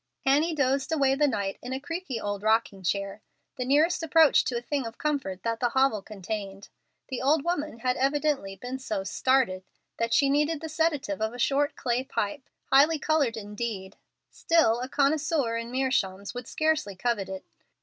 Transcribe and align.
Annie 0.25 0.55
dozed 0.55 0.91
away 0.91 1.13
the 1.13 1.27
night 1.27 1.59
in 1.61 1.73
a 1.73 1.79
creaky 1.79 2.19
old 2.19 2.41
rocking 2.41 2.81
chair, 2.81 3.21
the 3.55 3.63
nearest 3.63 4.01
approach 4.01 4.43
to 4.45 4.57
a 4.57 4.59
thing 4.61 4.87
of 4.87 4.97
comfort 4.97 5.43
that 5.43 5.59
the 5.59 5.69
hovel 5.69 6.01
contained. 6.01 6.69
The 7.09 7.21
old 7.21 7.43
woman 7.45 7.77
had 7.81 7.97
evidently 7.97 8.55
been 8.55 8.79
so 8.79 9.03
"started" 9.03 9.63
that 9.97 10.11
she 10.11 10.27
needed 10.27 10.59
the 10.59 10.69
sedative 10.69 11.21
of 11.21 11.35
a 11.35 11.37
short 11.37 11.75
clay 11.75 12.03
pipe, 12.03 12.49
highly 12.71 12.97
colored 12.97 13.37
indeed, 13.37 13.95
still 14.31 14.79
a 14.79 14.89
connoisseur 14.89 15.55
in 15.55 15.69
meerschaums 15.69 16.33
would 16.33 16.47
scarcely 16.47 16.95
covet 16.95 17.29
it. 17.29 17.45